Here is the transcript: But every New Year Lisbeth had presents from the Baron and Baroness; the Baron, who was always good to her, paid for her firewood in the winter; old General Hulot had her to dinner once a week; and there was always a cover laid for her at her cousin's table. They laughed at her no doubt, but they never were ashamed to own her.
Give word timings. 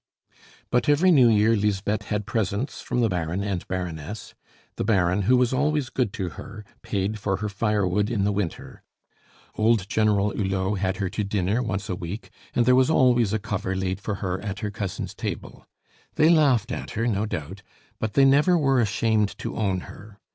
But 0.71 0.89
every 0.89 1.11
New 1.11 1.29
Year 1.29 1.55
Lisbeth 1.55 2.05
had 2.07 2.25
presents 2.25 2.81
from 2.81 3.01
the 3.01 3.07
Baron 3.07 3.43
and 3.43 3.67
Baroness; 3.67 4.33
the 4.75 4.83
Baron, 4.83 5.21
who 5.29 5.37
was 5.37 5.53
always 5.53 5.91
good 5.91 6.11
to 6.13 6.29
her, 6.29 6.65
paid 6.81 7.19
for 7.19 7.35
her 7.35 7.47
firewood 7.47 8.09
in 8.09 8.23
the 8.23 8.31
winter; 8.31 8.81
old 9.53 9.87
General 9.87 10.31
Hulot 10.31 10.79
had 10.79 10.97
her 10.97 11.09
to 11.09 11.23
dinner 11.23 11.61
once 11.61 11.87
a 11.87 11.93
week; 11.95 12.31
and 12.55 12.65
there 12.65 12.73
was 12.73 12.89
always 12.89 13.31
a 13.31 13.37
cover 13.37 13.75
laid 13.75 14.01
for 14.01 14.15
her 14.15 14.41
at 14.41 14.61
her 14.61 14.71
cousin's 14.71 15.13
table. 15.13 15.67
They 16.15 16.31
laughed 16.31 16.71
at 16.71 16.89
her 16.97 17.05
no 17.05 17.27
doubt, 17.27 17.61
but 17.99 18.13
they 18.13 18.25
never 18.25 18.57
were 18.57 18.79
ashamed 18.79 19.37
to 19.37 19.55
own 19.55 19.81
her. 19.81 20.17